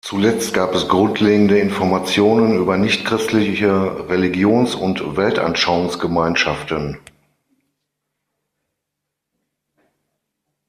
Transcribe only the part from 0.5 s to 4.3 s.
gab es grundlegende Informationen über nichtchristliche